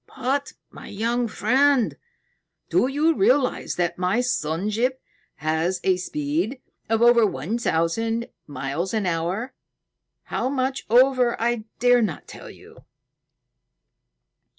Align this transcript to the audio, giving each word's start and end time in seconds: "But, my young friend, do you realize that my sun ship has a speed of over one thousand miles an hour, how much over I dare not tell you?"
"But, 0.17 0.53
my 0.71 0.87
young 0.87 1.27
friend, 1.27 1.95
do 2.71 2.87
you 2.87 3.13
realize 3.13 3.75
that 3.75 3.99
my 3.99 4.19
sun 4.19 4.71
ship 4.71 4.99
has 5.35 5.79
a 5.83 5.95
speed 5.97 6.59
of 6.89 7.03
over 7.03 7.23
one 7.23 7.59
thousand 7.59 8.27
miles 8.47 8.95
an 8.95 9.05
hour, 9.05 9.53
how 10.23 10.49
much 10.49 10.85
over 10.89 11.39
I 11.39 11.65
dare 11.77 12.01
not 12.01 12.27
tell 12.27 12.49
you?" 12.49 12.83